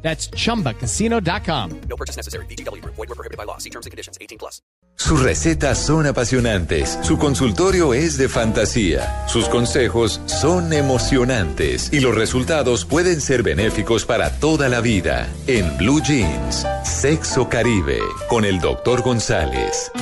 That's 0.00 0.30
chumbacasino.com. 0.30 1.80
No 1.88 1.96
purchase 1.96 2.16
necessary. 2.16 2.46
BGW. 2.46 2.82
Void 2.84 2.96
were 2.96 3.14
prohibited 3.14 3.36
by 3.36 3.44
law. 3.44 3.58
See 3.58 3.70
terms 3.70 3.84
and 3.84 3.90
conditions. 3.90 4.16
18 4.20 4.38
plus. 4.38 4.62
Sus 4.98 5.22
recetas 5.22 5.78
son 5.78 6.06
apasionantes, 6.06 6.98
su 7.02 7.18
consultorio 7.18 7.94
es 7.94 8.18
de 8.18 8.28
fantasía, 8.28 9.28
sus 9.28 9.48
consejos 9.48 10.20
son 10.26 10.72
emocionantes 10.72 11.92
y 11.92 12.00
los 12.00 12.16
resultados 12.16 12.84
pueden 12.84 13.20
ser 13.20 13.44
benéficos 13.44 14.04
para 14.04 14.40
toda 14.40 14.68
la 14.68 14.80
vida. 14.80 15.28
En 15.46 15.76
Blue 15.78 16.02
Jeans, 16.02 16.66
Sexo 16.82 17.48
Caribe, 17.48 18.00
con 18.28 18.44
el 18.44 18.58
Dr. 18.58 19.02
González. 19.02 19.92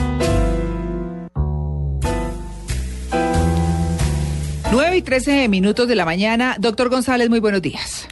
9 4.73 4.97
y 4.97 5.03
13 5.03 5.49
minutos 5.49 5.87
de 5.89 5.95
la 5.95 6.07
mañana. 6.07 6.57
Doctor 6.59 6.89
González, 6.89 7.29
muy 7.29 7.41
buenos 7.41 7.61
días. 7.61 8.09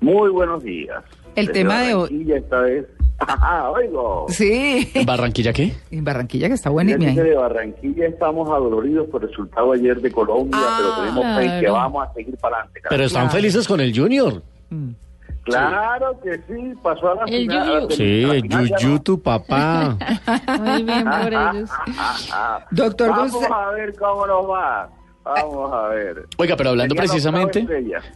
Muy 0.00 0.30
buenos 0.30 0.62
días. 0.62 1.04
El 1.36 1.46
Desde 1.46 1.52
tema 1.60 1.80
de 1.82 1.94
hoy- 1.94 2.00
Barranquilla 2.10 2.36
esta 2.38 2.60
vez. 2.60 2.86
Ajá, 3.20 3.70
oigo. 3.70 4.26
Sí. 4.30 4.90
¿Barranquilla 5.04 5.52
qué? 5.52 5.74
En 5.90 6.04
Barranquilla, 6.04 6.48
que 6.48 6.54
está 6.54 6.70
buena. 6.70 6.96
Que 6.96 7.22
de 7.22 7.34
Barranquilla 7.34 8.06
estamos 8.06 8.48
adoloridos 8.48 9.08
por 9.10 9.22
el 9.22 9.28
resultado 9.28 9.72
ayer 9.72 10.00
de 10.00 10.10
Colombia, 10.10 10.58
Ah, 10.60 10.76
pero 10.78 10.94
tenemos 11.20 11.36
fe 11.36 11.44
en 11.44 11.50
que 11.60 11.66
claro. 11.66 11.74
vamos 11.74 12.08
a 12.08 12.12
seguir 12.14 12.36
para 12.38 12.56
adelante. 12.56 12.80
Pero 12.88 13.04
están 13.04 13.22
Claro. 13.24 13.36
felices 13.36 13.68
con 13.68 13.80
el 13.80 13.94
Junior. 13.98 14.42
Claro 15.44 16.20
que 16.22 16.36
sí, 16.48 16.74
pasó 16.82 17.10
a 17.12 17.14
la 17.16 17.24
El 17.24 17.42
final. 17.42 17.82
yuyu. 17.82 17.90
Sí, 17.96 18.22
la 18.22 18.34
el 18.34 18.42
final 18.42 18.68
ya 18.68 18.76
Yuyu, 18.78 18.94
no. 18.94 19.02
tu 19.02 19.22
papá. 19.22 19.96
Muy 20.60 20.82
bien 20.84 21.04
por 21.04 21.32
ellos. 21.32 21.70
Doctor 22.70 23.08
Vamos 23.10 23.32
González. 23.32 23.56
a 23.58 23.70
ver 23.72 23.94
cómo 23.96 24.26
nos 24.26 24.48
va. 24.50 24.88
Vamos 25.34 25.72
a 25.72 25.88
ver. 25.88 26.26
Oiga, 26.38 26.56
pero 26.56 26.70
hablando 26.70 26.94
Tenía 26.94 27.08
precisamente, 27.08 27.66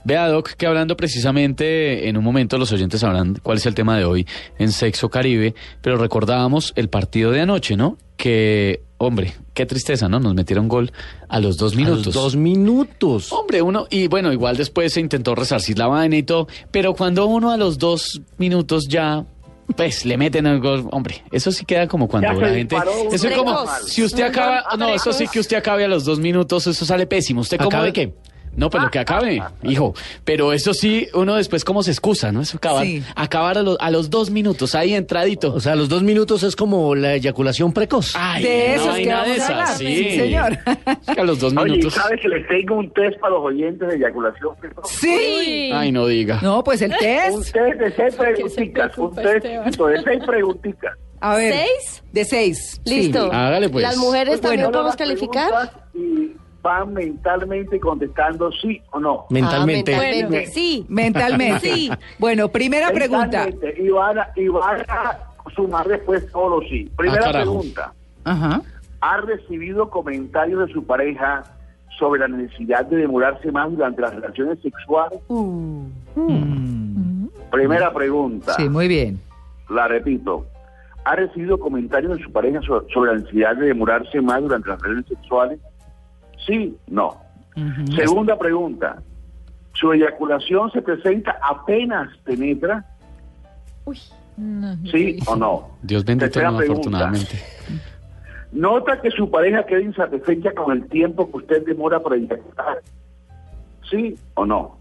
vea 0.05 0.29
Doc, 0.29 0.51
que 0.51 0.67
hablando 0.67 0.97
precisamente, 0.97 2.09
en 2.09 2.17
un 2.17 2.25
momento 2.25 2.59
los 2.59 2.73
oyentes 2.73 3.01
sabrán 3.01 3.37
cuál 3.43 3.59
es 3.59 3.67
el 3.67 3.75
tema 3.75 3.97
de 3.97 4.05
hoy 4.05 4.27
en 4.59 4.73
Sexo 4.73 5.09
Caribe, 5.09 5.55
pero 5.81 5.97
recordábamos 5.97 6.73
el 6.77 6.89
partido 6.89 7.31
de 7.31 7.41
anoche, 7.41 7.77
¿no? 7.77 7.98
Que, 8.17 8.83
hombre, 8.98 9.34
qué 9.55 9.67
tristeza, 9.67 10.09
¿no? 10.09 10.19
Nos 10.19 10.34
metieron 10.34 10.69
gol 10.69 10.93
a 11.29 11.39
los 11.41 11.56
dos 11.56 11.77
minutos. 11.77 12.12
dos 12.15 12.37
minutos. 12.37 13.33
Hombre, 13.33 13.62
uno, 13.62 13.87
y 13.91 14.09
bueno, 14.09 14.33
igual 14.33 14.56
después 14.56 14.93
se 14.93 15.01
intentó 15.01 15.34
resarcir 15.34 15.78
la 15.78 15.87
vaina 15.87 16.17
y 16.17 16.23
todo, 16.25 16.49
pero 16.71 16.95
cuando 16.95 17.27
uno 17.27 17.53
a 17.53 17.56
los 17.56 17.78
dos 17.78 18.21
minutos 18.39 18.89
ya, 18.89 19.25
pues 19.77 20.05
le 20.05 20.17
meten 20.17 20.47
el 20.47 20.61
gol, 20.61 20.89
hombre, 20.91 21.23
eso 21.33 21.51
sí 21.51 21.65
queda 21.65 21.89
como 21.89 22.09
cuando 22.09 22.33
la 22.33 22.48
gente. 22.48 22.77
Eso 23.12 23.29
es 23.29 23.37
como, 23.37 23.67
si 23.87 24.03
usted 24.03 24.25
acaba, 24.25 24.65
no, 24.79 24.89
eso 24.89 25.12
sí 25.12 25.27
que 25.29 25.41
usted 25.41 25.56
acabe 25.56 25.84
a 25.84 25.89
los 25.89 26.05
dos 26.05 26.19
minutos, 26.19 26.67
eso 26.67 26.84
sale 26.84 27.06
pésimo. 27.06 27.41
¿Usted 27.41 27.59
cómo? 27.59 27.69
¿Acabe 27.69 27.93
qué? 27.93 28.15
No, 28.56 28.70
pues 28.70 28.83
lo 28.83 28.91
que 28.91 28.98
acabe, 28.98 29.42
hijo. 29.62 29.94
Pero 30.24 30.52
eso 30.52 30.74
sí, 30.74 31.08
uno 31.14 31.34
después 31.36 31.64
como 31.64 31.83
se 31.83 31.91
excusa, 31.91 32.33
¿no? 32.33 32.41
Eso 32.42 32.56
acabar, 32.58 32.84
Sí. 32.84 33.02
acabar 33.16 33.58
a, 33.58 33.62
los, 33.62 33.77
a 33.80 33.91
los 33.91 34.10
dos 34.10 34.30
minutos, 34.30 34.74
ahí 34.74 34.94
entradito. 34.94 35.52
O 35.55 35.60
sea, 35.60 35.74
los 35.74 35.88
dos 35.88 36.02
minutos 36.02 36.42
es 36.42 36.55
como 36.56 36.94
la 36.94 37.14
eyaculación 37.14 37.72
precoz. 37.72 38.12
Ay, 38.16 38.42
De 38.44 38.77
no 38.77 38.92
hay 38.92 39.02
que 39.05 39.08
nada 39.10 39.22
vamos 39.22 39.36
de 39.36 39.42
a 39.42 39.44
esas, 39.44 39.50
hablar. 39.50 39.77
sí. 39.78 39.97
Sí, 39.97 40.16
señor. 40.19 40.58
Es 41.08 41.14
que 41.14 41.20
a 41.20 41.25
los 41.25 41.38
dos 41.38 41.52
Oye, 41.56 41.69
¿y 41.69 41.77
minutos. 41.78 41.94
¿sabes 41.94 42.20
que 42.20 42.28
les 42.28 42.47
tengo 42.48 42.77
un 42.77 42.91
test 42.92 43.19
para 43.20 43.34
los 43.34 43.44
oyentes 43.44 43.88
de 43.88 43.97
eyaculación? 43.97 44.55
Sí. 44.84 45.70
Ay, 45.72 45.93
no 45.93 46.06
diga. 46.06 46.41
No, 46.43 46.62
pues 46.64 46.82
el 46.82 46.93
Un 46.93 46.98
test. 46.98 47.53
test 47.53 47.78
de 47.81 47.93
seis 47.97 48.14
preguntitas. 48.16 48.98
Un 48.98 49.14
test 49.14 49.44
de 49.44 50.03
seis 50.04 50.22
preguntitas. 50.26 50.93
A 51.20 51.37
ver. 51.37 51.54
¿Seis? 51.54 52.03
De 52.12 52.25
seis. 52.25 52.81
sí. 52.84 52.94
Listo. 53.03 53.31
Hágale, 53.32 53.69
pues. 53.70 53.82
¿Las 53.82 53.97
mujeres 53.97 54.28
Pues 54.34 54.41
también 54.43 54.60
bueno, 54.64 54.72
podemos 54.72 54.97
calificar? 54.97 55.70
Y 55.94 56.32
van 56.64 56.94
mentalmente 56.94 57.78
contestando 57.78 58.50
sí 58.50 58.80
o 58.91 58.98
no. 58.98 59.26
Mentalmente. 59.28 59.94
Ah, 59.94 59.98
mentalmente. 60.00 60.47
Sí. 60.47 60.86
Mentalmente. 60.88 61.60
Sí. 61.60 61.91
Bueno, 62.19 62.48
primera 62.48 62.91
pregunta. 62.91 63.47
Y 63.78 63.88
van, 63.91 64.19
a, 64.19 64.28
y 64.34 64.48
van 64.48 64.80
a 64.88 65.19
sumar 65.54 65.86
después 65.86 66.26
solo 66.32 66.60
sí. 66.69 66.91
Primera 66.97 67.26
Ah, 67.28 67.32
pregunta. 67.32 67.92
Ajá. 68.25 68.62
¿Ha 69.02 69.16
recibido 69.19 69.91
comentarios 69.91 70.66
de 70.66 70.72
su 70.72 70.82
pareja 70.86 71.44
sobre 71.98 72.20
la 72.22 72.28
necesidad 72.28 72.86
de 72.86 72.96
demorarse 72.96 73.52
más 73.52 73.70
durante 73.70 74.00
las 74.00 74.14
relaciones 74.14 74.58
sexuales? 74.62 75.20
Primera 77.50 77.92
pregunta. 77.92 78.54
Sí, 78.54 78.69
muy 78.70 78.88
bien. 78.88 79.20
La 79.69 79.86
repito. 79.86 80.46
¿Ha 81.04 81.14
recibido 81.16 81.58
comentarios 81.58 82.16
de 82.16 82.25
su 82.25 82.32
pareja 82.32 82.60
so- 82.62 82.86
sobre 82.92 83.12
la 83.12 83.19
necesidad 83.19 83.54
de 83.56 83.66
demorarse 83.66 84.20
más 84.22 84.41
durante 84.41 84.70
las 84.70 84.81
relaciones 84.81 85.06
sexuales? 85.08 85.58
Sí, 86.47 86.77
no. 86.88 87.21
Segunda 87.94 88.38
pregunta. 88.38 89.03
¿Su 89.75 89.93
eyaculación 89.93 90.71
se 90.72 90.82
presenta 90.82 91.37
apenas 91.43 92.16
penetra? 92.19 92.84
¿Sí 94.91 95.19
o 95.27 95.37
no? 95.37 95.71
Dios 95.82 96.05
bendito, 96.05 96.41
no, 96.43 96.59
afortunadamente. 96.59 97.43
¿Nota 98.53 99.00
que 99.00 99.10
su 99.10 99.31
pareja 99.31 99.65
queda 99.66 99.81
insatisfecha 99.81 100.53
con 100.53 100.72
el 100.77 100.87
tiempo 100.88 101.31
que 101.31 101.37
usted 101.38 101.66
demora 101.66 102.00
para 102.00 102.16
eyacular? 102.16 102.81
¿Sí 103.91 104.16
o 104.34 104.47
no? 104.47 104.78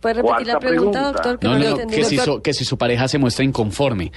¿Puede 0.00 0.14
repetir 0.14 0.46
la 0.46 0.52
Cuarta 0.54 0.58
pregunta, 0.58 0.90
pregunta. 1.00 1.12
doctor? 1.12 1.38
Que 1.38 1.46
No, 1.46 1.58
no, 1.58 1.64
no, 1.76 1.84
no, 1.84 1.86
que 1.88 2.04
si, 2.04 2.18
su, 2.18 2.40
que 2.42 2.52
si 2.54 2.64
su 2.64 2.78
pareja 2.78 3.08
se 3.08 3.18
muestra 3.18 3.44
inconforme, 3.44 4.12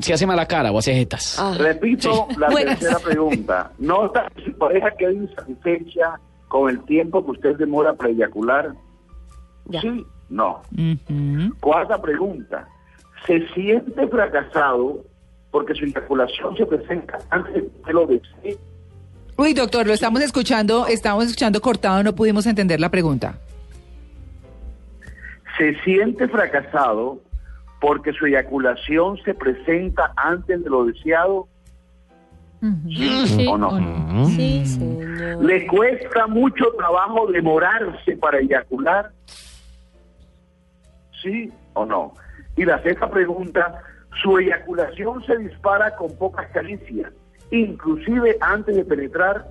si 0.00 0.12
hace 0.12 0.26
mala 0.26 0.46
cara 0.46 0.70
o 0.72 0.78
hace 0.78 0.94
jetas. 0.94 1.38
Ah, 1.38 1.54
Repito 1.58 2.28
la 2.38 2.48
Bueno. 2.48 2.70
tercera 2.70 2.98
pregunta. 2.98 3.72
¿Nota 3.78 4.30
que 4.34 4.44
su 4.44 4.52
pareja 4.58 4.90
queda 4.98 5.12
insatisfecha 5.12 6.20
con 6.48 6.70
el 6.70 6.82
tiempo 6.84 7.24
que 7.24 7.30
usted 7.32 7.56
demora 7.56 7.94
para 7.94 8.10
eyacular? 8.10 8.72
Ya. 9.66 9.80
Sí, 9.80 10.04
no. 10.28 10.62
Ujú. 10.72 11.54
Cuarta 11.60 12.00
pregunta. 12.00 12.68
¿Se 13.26 13.46
siente 13.48 14.06
fracasado 14.08 15.04
porque 15.50 15.74
su 15.74 15.84
eyaculación 15.84 16.56
se 16.56 16.66
presenta 16.66 17.18
antes 17.30 17.54
de 17.54 17.70
que 17.84 17.92
lo 17.92 18.06
desee? 18.06 18.56
Uy, 19.38 19.52
doctor, 19.52 19.86
lo 19.86 19.92
estamos 19.92 20.22
escuchando, 20.22 20.86
estamos 20.86 21.24
escuchando 21.24 21.60
cortado, 21.60 22.02
no 22.02 22.14
pudimos 22.14 22.46
entender 22.46 22.80
la 22.80 22.90
pregunta. 22.90 23.38
¿Se 25.58 25.74
siente 25.82 26.28
fracasado 26.28 27.20
porque 27.80 28.12
su 28.12 28.26
eyaculación 28.26 29.18
se 29.24 29.34
presenta 29.34 30.12
antes 30.16 30.62
de 30.62 30.70
lo 30.70 30.84
deseado? 30.86 31.48
¿Sí 32.88 33.46
o 33.48 33.56
no? 33.58 34.26
Sí, 34.26 34.66
señor. 34.66 35.44
¿Le 35.44 35.66
cuesta 35.66 36.26
mucho 36.26 36.66
trabajo 36.76 37.26
demorarse 37.30 38.16
para 38.16 38.38
eyacular? 38.38 39.10
¿Sí 41.22 41.52
o 41.74 41.84
no? 41.84 42.14
Y 42.56 42.64
la 42.64 42.82
sexta 42.82 43.10
pregunta, 43.10 43.82
¿su 44.22 44.38
eyaculación 44.38 45.24
se 45.24 45.36
dispara 45.38 45.94
con 45.96 46.16
pocas 46.16 46.46
caricias, 46.52 47.12
inclusive 47.50 48.36
antes 48.40 48.74
de 48.74 48.84
penetrar? 48.84 49.46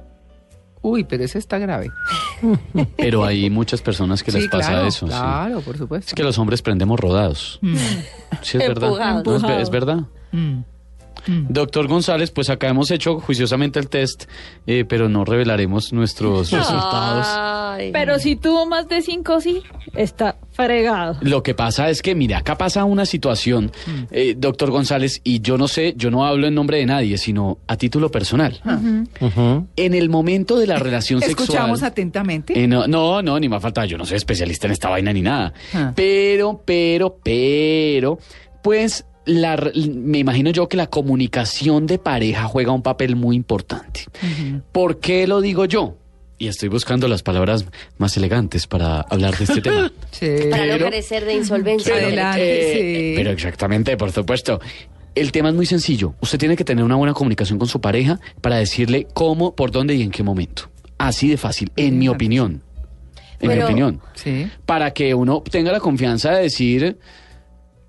Uy, 0.82 1.04
pero 1.04 1.24
eso 1.24 1.38
está 1.38 1.58
grave. 1.58 1.90
Pero 2.98 3.24
hay 3.26 3.50
muchas 3.50 3.82
personas 3.82 4.24
que 4.24 4.32
les 4.32 4.48
pasa 4.48 4.72
claro, 4.72 4.88
eso. 4.88 5.06
sí. 5.08 5.12
Claro, 5.14 5.62
por 5.62 5.78
supuesto. 5.78 6.10
Es 6.10 6.14
que 6.14 6.24
los 6.24 6.38
hombres 6.38 6.62
prendemos 6.62 7.00
rodados. 7.00 7.60
Sí, 8.42 8.58
es 8.58 8.68
verdad. 8.68 9.22
No, 9.26 9.36
es, 9.36 9.42
ve- 9.42 9.62
es 9.62 9.70
verdad. 9.70 10.00
Mm. 10.32 10.60
Doctor 11.50 11.88
González, 11.88 12.30
pues 12.30 12.52
acá 12.52 12.68
hemos 12.68 12.92
hecho 12.92 13.20
juiciosamente 13.20 13.80
el 13.80 13.90
test, 13.90 14.26
eh, 14.68 14.86
pero 14.88 15.10
no 15.10 15.26
revelaremos 15.26 15.92
nuestros 15.92 16.52
resultados. 16.52 17.26
Ay. 17.76 17.92
Pero 17.92 18.20
si 18.20 18.36
tuvo 18.36 18.66
más 18.66 18.88
de 18.88 19.02
cinco, 19.02 19.42
sí, 19.42 19.64
está 19.96 20.38
fregado. 20.52 21.18
Lo 21.22 21.44
que 21.44 21.54
pasa 21.54 21.90
es 21.90 22.02
que, 22.02 22.16
mira, 22.16 22.40
acá 22.40 22.58
pasa 22.58 22.86
una 22.86 23.06
situación, 23.06 23.72
eh, 24.12 24.36
doctor 24.38 24.72
González, 24.72 25.22
y 25.24 25.42
yo 25.42 25.58
no 25.58 25.68
sé, 25.68 25.94
yo 25.98 26.12
no 26.12 26.26
hablo 26.26 26.48
en 26.48 26.56
nombre 26.56 26.78
de 26.78 26.86
nadie, 26.86 27.18
sino 27.18 27.58
a 27.68 27.76
título 27.78 28.10
personal. 28.10 28.60
En 29.76 29.94
el 29.94 30.10
momento 30.10 30.58
de 30.58 30.68
la 30.68 30.78
relación 30.78 31.22
Escuchamos 31.22 31.80
sexual... 31.80 31.92
atentamente. 31.92 32.62
Eh, 32.62 32.68
no, 32.68 32.88
no, 32.88 33.22
no, 33.22 33.40
ni 33.40 33.50
más 33.50 33.62
falta, 33.62 33.86
yo 33.86 33.98
no 33.98 34.06
soy 34.06 34.18
especialista 34.18 34.68
en 34.68 34.74
esta 34.74 34.90
vaina 34.90 35.12
ni 35.12 35.22
nada. 35.22 35.54
Ah. 35.74 35.92
Pero, 35.96 36.62
pero, 36.66 37.20
pero, 37.24 38.20
pues 38.64 39.06
la, 39.26 39.58
me 39.76 40.20
imagino 40.20 40.52
yo 40.52 40.70
que 40.70 40.78
la 40.78 40.88
comunicación 40.88 41.88
de 41.88 41.98
pareja 41.98 42.46
juega 42.46 42.72
un 42.72 42.82
papel 42.82 43.16
muy 43.16 43.36
importante. 43.36 44.06
¿Por 44.72 45.00
qué 45.00 45.28
lo 45.28 45.42
digo 45.42 45.66
yo? 45.66 45.98
Y 46.38 46.48
estoy 46.48 46.68
buscando 46.70 47.08
las 47.08 47.24
palabras 47.24 47.66
más 47.98 48.18
elegantes 48.18 48.68
para 48.68 49.02
hablar 49.02 49.38
de 49.38 49.46
este 49.46 49.62
tema. 49.62 49.92
Sí. 50.12 50.28
Para 50.50 50.66
no 50.66 50.72
pero- 50.74 50.86
carecer 50.86 51.26
de 51.26 51.34
insolvencia. 51.34 51.94
Adelante, 51.94 52.42
Eh, 52.42 52.74
sí. 53.12 53.14
Pero 53.18 53.32
exactamente, 53.32 53.96
por 53.98 54.12
supuesto. 54.12 54.60
El 55.14 55.32
tema 55.32 55.48
es 55.50 55.56
muy 55.56 55.66
sencillo. 55.66 56.14
Usted 56.22 56.38
tiene 56.38 56.58
que 56.58 56.66
tener 56.66 56.84
una 56.84 56.96
buena 56.96 57.14
comunicación 57.14 57.58
con 57.58 57.68
su 57.70 57.80
pareja 57.80 58.20
para 58.42 58.58
decirle 58.58 59.08
cómo, 59.14 59.56
por 59.56 59.72
dónde 59.72 59.96
y 59.96 60.02
en 60.02 60.12
qué 60.12 60.24
momento. 60.24 60.70
Así 60.98 61.30
de 61.30 61.38
fácil, 61.38 61.72
en 61.78 61.98
mi 61.98 62.10
opinión. 62.10 62.62
En 63.40 63.48
mi 63.50 63.56
Pero- 63.56 63.66
opinión. 63.66 64.02
Sí. 64.16 64.50
Para 64.66 64.92
que 64.92 65.14
uno 65.14 65.42
tenga 65.50 65.72
la 65.72 65.80
confianza 65.80 66.32
de 66.32 66.44
decir, 66.44 66.98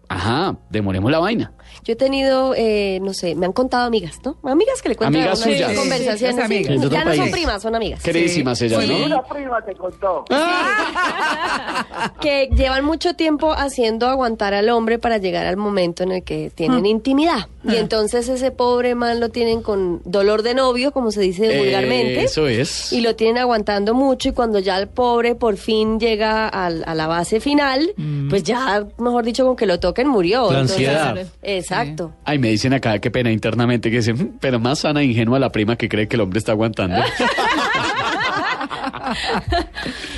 ajá, 0.08 0.56
demoremos 0.70 1.10
la 1.10 1.18
vaina. 1.18 1.52
Yo 1.84 1.92
he 1.92 1.96
tenido, 1.96 2.54
eh, 2.56 2.98
no 3.02 3.12
sé, 3.14 3.34
me 3.34 3.46
han 3.46 3.52
contado 3.52 3.84
amigas, 3.86 4.18
¿no? 4.24 4.36
Amigas 4.42 4.82
que 4.82 4.88
le 4.90 4.96
cuentan 4.96 5.20
Amigas 5.22 5.40
conversaciones. 5.76 6.50
Es 6.50 6.80
sí. 6.80 6.88
Ya 6.90 7.04
no 7.04 7.14
son 7.14 7.30
primas, 7.30 7.62
son 7.62 7.74
amigas. 7.74 8.02
Queridísimas 8.02 8.60
ellas, 8.62 8.82
Sí. 8.84 8.88
¿no? 8.88 9.06
Una 9.06 9.22
prima 9.22 9.62
te 9.64 9.74
contó. 9.74 10.24
que 12.20 12.48
llevan 12.54 12.84
mucho 12.84 13.14
tiempo 13.14 13.52
haciendo 13.52 14.06
aguantar 14.08 14.54
al 14.54 14.68
hombre 14.70 14.98
para 14.98 15.18
llegar 15.18 15.46
al 15.46 15.56
momento 15.56 16.02
en 16.02 16.12
el 16.12 16.22
que 16.22 16.50
tienen 16.54 16.82
Mm. 16.82 16.86
intimidad. 16.86 17.48
Y 17.68 17.76
entonces 17.76 18.28
ese 18.28 18.52
pobre 18.52 18.94
man 18.94 19.18
lo 19.18 19.30
tienen 19.30 19.60
con 19.60 20.00
dolor 20.04 20.42
de 20.42 20.54
novio, 20.54 20.92
como 20.92 21.10
se 21.10 21.20
dice 21.20 21.52
Eh, 21.52 21.58
vulgarmente. 21.58 22.22
Eso 22.22 22.46
es. 22.46 22.92
Y 22.92 23.00
lo 23.00 23.16
tienen 23.16 23.38
aguantando 23.38 23.92
mucho 23.92 24.28
y 24.28 24.32
cuando 24.32 24.60
ya 24.60 24.78
el 24.78 24.86
pobre 24.86 25.34
por 25.34 25.56
fin 25.56 25.98
llega 25.98 26.46
al- 26.48 26.84
a, 26.86 26.94
la 26.94 27.08
base 27.08 27.40
final, 27.40 27.90
pues 28.30 28.44
ya, 28.44 28.86
mejor 28.98 29.24
dicho, 29.24 29.44
con 29.44 29.56
que 29.56 29.66
lo 29.66 29.80
toquen 29.80 30.06
murió. 30.08 30.42
La 30.52 30.60
Entonces, 30.60 30.88
ansiedad. 30.88 31.26
Exacto. 31.70 32.12
Ay, 32.24 32.38
me 32.38 32.48
dicen 32.48 32.72
acá, 32.72 32.98
qué 32.98 33.10
pena 33.10 33.30
internamente, 33.30 33.90
que 33.90 33.96
dicen, 33.98 34.16
"Mm, 34.16 34.38
pero 34.40 34.58
más 34.60 34.80
sana 34.80 35.00
e 35.00 35.04
ingenua 35.04 35.38
la 35.38 35.50
prima 35.50 35.76
que 35.76 35.88
cree 35.88 36.06
que 36.08 36.16
el 36.16 36.22
hombre 36.22 36.38
está 36.38 36.52
aguantando. 36.52 36.96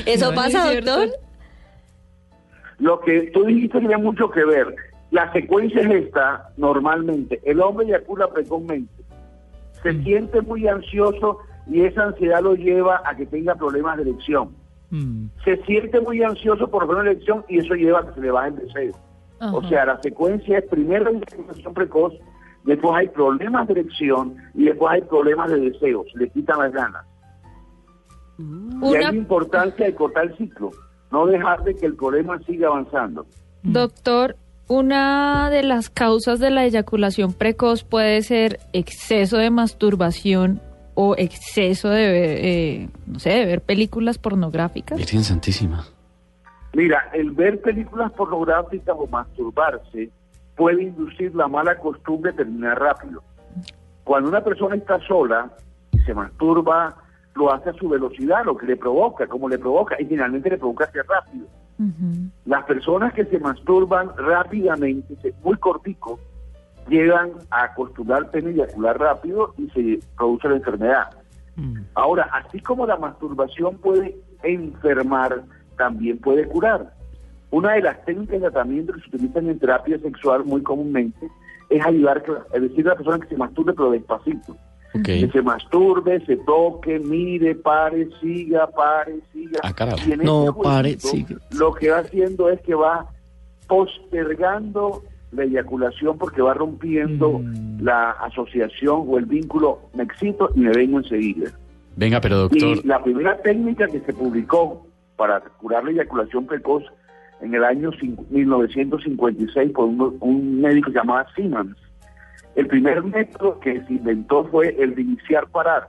¿Eso 0.06 0.30
No, 0.30 0.34
pasa, 0.36 0.72
es 0.72 0.84
doctor? 0.84 1.08
Lo 2.78 3.00
que 3.00 3.30
tú 3.34 3.44
dijiste 3.44 3.78
tiene 3.80 3.96
mucho 3.98 4.30
que 4.30 4.44
ver. 4.44 4.74
La 5.10 5.32
secuencia 5.32 5.80
es 5.82 6.04
esta, 6.06 6.50
normalmente. 6.56 7.40
El 7.44 7.60
hombre 7.60 7.86
eyacula 7.86 8.28
precozmente. 8.28 8.92
Se 9.82 9.92
Mm. 9.92 10.04
siente 10.04 10.40
muy 10.42 10.66
ansioso 10.68 11.38
y 11.70 11.82
esa 11.82 12.04
ansiedad 12.04 12.40
lo 12.42 12.54
lleva 12.54 13.02
a 13.04 13.16
que 13.16 13.26
tenga 13.26 13.54
problemas 13.54 13.96
de 13.96 14.02
erección. 14.10 14.50
Mm. 14.90 15.26
Se 15.44 15.56
siente 15.64 16.00
muy 16.00 16.22
ansioso 16.22 16.68
por 16.68 16.84
una 16.84 17.02
elección 17.02 17.44
y 17.48 17.58
eso 17.58 17.74
lleva 17.74 18.00
a 18.00 18.06
que 18.06 18.14
se 18.14 18.20
le 18.20 18.30
baje 18.30 18.48
el 18.48 18.56
deseo. 18.56 18.92
O 19.40 19.62
sea, 19.68 19.86
la 19.86 20.00
secuencia 20.02 20.58
es 20.58 20.64
primero 20.68 21.10
eyaculación 21.10 21.74
precoz, 21.74 22.14
después 22.64 22.94
hay 22.96 23.08
problemas 23.08 23.66
de 23.68 23.74
erección 23.74 24.36
y 24.54 24.64
después 24.64 24.92
hay 24.94 25.02
problemas 25.02 25.50
de 25.50 25.60
deseo. 25.60 26.04
Se 26.12 26.18
le 26.18 26.28
quitan 26.30 26.58
las 26.58 26.72
ganas. 26.72 27.04
Y 28.38 28.42
Una, 28.42 29.08
hay 29.08 29.16
importancia 29.16 29.86
de 29.86 29.94
cortar 29.94 30.26
el 30.26 30.36
ciclo, 30.36 30.70
no 31.10 31.26
dejar 31.26 31.62
de 31.64 31.74
que 31.74 31.86
el 31.86 31.94
problema 31.94 32.38
siga 32.40 32.68
avanzando. 32.68 33.26
doctor, 33.62 34.36
una 34.68 35.50
de 35.50 35.62
las 35.62 35.88
causas 35.88 36.38
de 36.40 36.50
la 36.50 36.64
eyaculación 36.64 37.32
precoz 37.32 37.84
puede 37.84 38.22
ser 38.22 38.60
exceso 38.72 39.38
de 39.38 39.50
masturbación 39.50 40.60
o 40.94 41.14
exceso 41.16 41.88
de 41.88 42.10
ver, 42.10 42.38
eh, 42.42 42.88
no 43.06 43.18
sé, 43.18 43.30
de 43.30 43.46
ver 43.46 43.60
películas 43.62 44.18
pornográficas. 44.18 44.98
Virgen 44.98 45.24
Santísima. 45.24 45.86
Mira, 46.74 47.10
el 47.12 47.30
ver 47.32 47.60
películas 47.60 48.12
pornográficas 48.12 48.94
o 48.98 49.06
masturbarse 49.06 50.10
puede 50.56 50.82
inducir 50.82 51.34
la 51.34 51.48
mala 51.48 51.78
costumbre 51.78 52.32
de 52.32 52.38
terminar 52.38 52.78
rápido. 52.80 53.22
Cuando 54.04 54.28
una 54.28 54.42
persona 54.42 54.76
está 54.76 54.98
sola 55.06 55.50
y 55.92 55.98
se 56.00 56.14
masturba, 56.14 56.96
lo 57.34 57.52
hace 57.52 57.70
a 57.70 57.74
su 57.74 57.88
velocidad, 57.88 58.44
lo 58.44 58.56
que 58.56 58.66
le 58.66 58.76
provoca, 58.76 59.26
como 59.26 59.48
le 59.48 59.58
provoca, 59.58 59.96
y 60.00 60.06
finalmente 60.06 60.50
le 60.50 60.58
provoca 60.58 60.90
ser 60.90 61.06
rápido. 61.06 61.46
Las 62.44 62.64
personas 62.64 63.12
que 63.14 63.24
se 63.26 63.38
masturban 63.38 64.10
rápidamente, 64.16 65.34
muy 65.44 65.56
cortico, 65.58 66.18
llegan 66.88 67.30
a 67.50 67.64
acostumbrar 67.64 68.22
el 68.22 68.26
pene 68.30 68.50
y 68.50 68.54
eyacular 68.54 68.98
rápido 68.98 69.54
y 69.58 69.68
se 69.70 70.00
produce 70.16 70.48
la 70.48 70.56
enfermedad. 70.56 71.10
Ahora, 71.94 72.28
así 72.32 72.60
como 72.60 72.86
la 72.86 72.96
masturbación 72.96 73.76
puede 73.78 74.16
enfermar, 74.42 75.42
también 75.78 76.18
puede 76.18 76.46
curar. 76.46 76.92
Una 77.50 77.72
de 77.72 77.80
las 77.80 78.04
técnicas 78.04 78.34
de 78.42 78.50
tratamiento 78.50 78.92
que 78.92 79.00
se 79.00 79.08
utilizan 79.16 79.48
en 79.48 79.58
terapia 79.58 79.98
sexual 80.00 80.44
muy 80.44 80.62
comúnmente 80.62 81.28
es 81.70 81.84
ayudar, 81.86 82.22
que- 82.22 82.32
es 82.54 82.62
decir, 82.62 82.86
a 82.86 82.90
la 82.90 82.96
persona 82.96 83.18
que 83.18 83.28
se 83.28 83.36
masturbe 83.38 83.72
pero 83.72 83.90
despacito. 83.92 84.56
Que 85.04 85.28
se 85.30 85.42
masturbe, 85.42 86.24
se 86.26 86.36
toque, 86.38 86.98
mire, 86.98 87.54
pare, 87.54 88.08
siga, 88.20 88.66
pare, 88.66 89.16
siga. 89.32 89.60
Ah. 89.62 89.72
Y 90.06 90.12
en 90.12 90.20
No, 90.20 90.44
ese 90.44 90.52
pare, 90.62 90.98
siga. 90.98 91.36
Lo 91.58 91.72
que 91.74 91.90
va 91.90 91.98
haciendo 91.98 92.48
es 92.48 92.60
que 92.62 92.74
va 92.74 93.06
postergando 93.66 95.02
la 95.32 95.44
eyaculación 95.44 96.16
porque 96.18 96.40
va 96.42 96.54
rompiendo 96.54 97.40
la 97.80 98.10
asociación 98.12 99.04
o 99.06 99.18
el 99.18 99.26
vínculo, 99.26 99.80
me 99.94 100.04
excito 100.04 100.50
y 100.54 100.60
me 100.60 100.70
vengo 100.72 100.98
enseguida. 100.98 101.50
Venga, 101.96 102.20
pero 102.20 102.38
doctor, 102.38 102.78
Y 102.78 102.86
la 102.86 103.02
primera 103.02 103.36
técnica 103.42 103.86
que 103.88 104.00
se 104.00 104.12
publicó 104.12 104.86
para 105.18 105.40
curar 105.40 105.84
la 105.84 105.90
eyaculación 105.90 106.46
precoz 106.46 106.84
en 107.42 107.52
el 107.54 107.64
año 107.64 107.90
cin- 107.92 108.24
1956 108.30 109.72
por 109.72 109.84
un, 109.86 110.16
un 110.20 110.60
médico 110.62 110.90
llamado 110.90 111.26
Simmons. 111.36 111.76
El 112.54 112.66
primer 112.68 113.02
método 113.04 113.60
que 113.60 113.84
se 113.84 113.92
inventó 113.94 114.44
fue 114.46 114.74
el 114.82 114.94
de 114.94 115.02
iniciar 115.02 115.46
parar. 115.48 115.88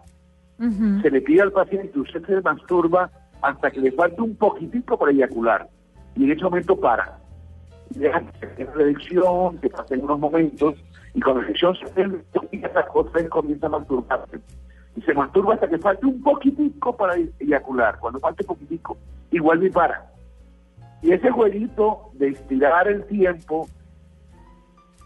Se 1.01 1.09
le 1.09 1.21
pide 1.21 1.41
al 1.41 1.51
paciente 1.51 1.97
usted 1.99 2.25
se 2.25 2.41
masturba 2.41 3.09
hasta 3.41 3.71
que 3.71 3.79
le 3.79 3.91
falte 3.93 4.21
un 4.21 4.35
poquitico 4.35 4.97
para 4.97 5.11
eyacular. 5.11 5.67
Y 6.15 6.25
en 6.25 6.31
ese 6.31 6.43
momento 6.43 6.75
para. 6.77 7.17
Deja 7.91 8.19
que 8.19 8.39
se 8.39 8.47
tenga 8.47 8.75
la 8.75 8.83
erección, 8.83 9.57
que 9.59 9.69
pasen 9.69 10.03
unos 10.03 10.19
momentos, 10.19 10.75
y 11.13 11.19
con 11.21 11.37
la 11.37 11.43
erección 11.45 11.75
se 11.75 11.85
tiene 11.93 12.17
y 12.51 12.57
esa 12.65 12.85
cosa 12.87 13.19
él 13.19 13.29
comienza 13.29 13.67
a 13.67 13.69
masturbarse. 13.69 14.39
Se 15.05 15.13
masturba 15.13 15.53
hasta 15.53 15.67
que 15.67 15.77
falte 15.77 16.05
un 16.05 16.21
poquitico 16.21 16.95
para 16.95 17.15
eyacular. 17.39 17.99
Cuando 17.99 18.19
falte 18.19 18.43
poquitico, 18.43 18.97
igual 19.31 19.63
y 19.63 19.69
para. 19.69 20.11
Y 21.01 21.11
ese 21.11 21.31
jueguito 21.31 22.11
de 22.13 22.29
estirar 22.29 22.87
el 22.87 23.05
tiempo, 23.05 23.67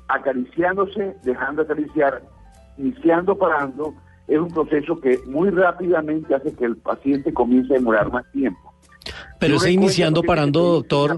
acariciándose, 0.07 1.15
dejando 1.23 1.61
acariciar, 1.61 2.21
iniciando, 2.77 3.37
parando, 3.37 3.93
es 4.27 4.39
un 4.39 4.49
proceso 4.49 4.99
que 4.99 5.19
muy 5.27 5.49
rápidamente 5.49 6.33
hace 6.33 6.55
que 6.55 6.65
el 6.65 6.77
paciente 6.77 7.33
comience 7.33 7.73
a 7.73 7.77
demorar 7.77 8.11
más 8.11 8.29
tiempo. 8.31 8.72
Pero 9.45 9.57
ese 9.57 9.67
recuerdo 9.67 9.83
iniciando, 9.85 10.23
parando, 10.23 10.61
doctor, 10.61 11.17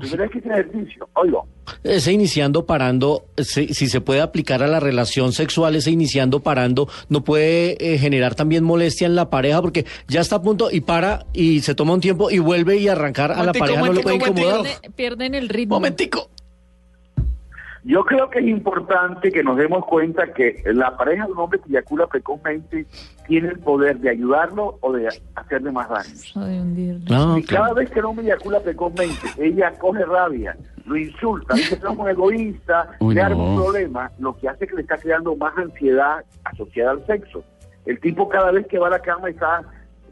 oigo, 1.13 1.47
ese 1.83 2.11
iniciando, 2.11 2.65
parando, 2.65 3.25
si, 3.37 3.73
si 3.73 3.87
se 3.87 4.01
puede 4.01 4.21
aplicar 4.21 4.63
a 4.63 4.67
la 4.67 4.79
relación 4.79 5.33
sexual, 5.33 5.75
ese 5.75 5.91
iniciando, 5.91 6.41
parando, 6.41 6.87
no 7.09 7.23
puede 7.23 7.77
eh, 7.79 7.97
generar 7.97 8.35
también 8.35 8.63
molestia 8.63 9.07
en 9.07 9.15
la 9.15 9.29
pareja 9.29 9.61
porque 9.61 9.85
ya 10.07 10.21
está 10.21 10.37
a 10.37 10.41
punto 10.41 10.69
y 10.71 10.81
para 10.81 11.25
y 11.33 11.61
se 11.61 11.75
toma 11.75 11.93
un 11.93 12.01
tiempo 12.01 12.29
y 12.29 12.39
vuelve 12.39 12.77
y 12.77 12.87
arrancar 12.87 13.31
a 13.31 13.35
la 13.35 13.53
Momentico, 13.53 13.65
pareja 13.65 13.85
no 13.85 13.93
le 13.93 14.01
puede 14.01 14.15
incomodar. 14.15 14.65
pierden 14.95 15.35
el 15.35 15.49
ritmo. 15.49 15.75
momentico. 15.75 16.29
Yo 17.87 18.03
creo 18.03 18.27
que 18.31 18.39
es 18.39 18.47
importante 18.47 19.31
que 19.31 19.43
nos 19.43 19.57
demos 19.57 19.85
cuenta 19.85 20.33
que 20.33 20.59
la 20.65 20.97
pareja 20.97 21.27
de 21.27 21.33
un 21.33 21.37
hombre 21.37 21.59
que 21.59 21.69
eyacula 21.69 22.07
precozmente 22.07 22.87
tiene 23.27 23.49
el 23.49 23.59
poder 23.59 23.99
de 23.99 24.09
ayudarlo 24.09 24.79
o 24.81 24.91
de 24.91 25.07
hacerle 25.35 25.71
más 25.71 25.87
daño. 25.89 26.09
O 26.35 26.39
de 26.49 26.61
hundirlo. 26.61 27.15
Ah, 27.15 27.35
Y 27.37 27.43
cada 27.43 27.73
vez 27.73 27.91
que 27.91 27.99
el 27.99 28.05
hombre 28.05 28.25
eyacula 28.25 28.59
precozmente, 28.61 29.27
ella 29.37 29.71
coge 29.77 30.03
rabia, 30.03 30.57
lo 30.85 30.97
insulta, 30.97 31.53
dice 31.53 31.79
que 31.79 31.85
es 31.85 31.97
un 31.97 32.09
egoísta, 32.09 32.89
Uy, 32.99 33.13
le 33.13 33.21
arma 33.21 33.43
un 33.43 33.55
no. 33.55 33.61
problema, 33.63 34.11
lo 34.17 34.35
que 34.35 34.49
hace 34.49 34.63
es 34.65 34.69
que 34.71 34.75
le 34.77 34.81
está 34.81 34.97
creando 34.97 35.35
más 35.35 35.55
ansiedad 35.55 36.25
asociada 36.43 36.89
al 36.91 37.05
sexo. 37.05 37.43
El 37.85 37.99
tipo 37.99 38.27
cada 38.29 38.49
vez 38.51 38.65
que 38.65 38.79
va 38.79 38.87
a 38.87 38.91
la 38.91 38.99
cama 38.99 39.29
está 39.29 39.61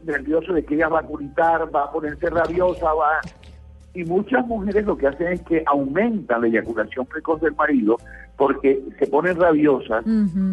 nervioso 0.04 0.52
de 0.52 0.64
que 0.64 0.76
ella 0.76 0.88
va 0.88 1.00
a 1.00 1.02
gritar, 1.02 1.74
va 1.74 1.84
a 1.86 1.90
ponerse 1.90 2.30
rabiosa, 2.30 2.92
va... 2.92 3.20
Y 3.94 4.04
muchas 4.04 4.44
mujeres 4.46 4.84
lo 4.84 4.96
que 4.96 5.06
hacen 5.06 5.28
es 5.28 5.42
que 5.42 5.62
aumentan 5.66 6.42
la 6.42 6.48
eyaculación 6.48 7.06
precoz 7.06 7.40
del 7.40 7.54
marido 7.54 7.96
porque 8.36 8.82
se 8.98 9.06
ponen 9.06 9.38
rabiosas 9.38 10.04